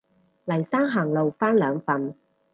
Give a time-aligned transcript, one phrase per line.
[0.45, 2.15] 黎生行路返兩份